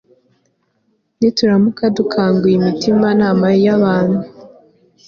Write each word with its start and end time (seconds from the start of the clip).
Nituramuka 1.19 1.83
dukanguye 1.97 2.55
imitimanama 2.57 3.47
yabantu 3.63 4.21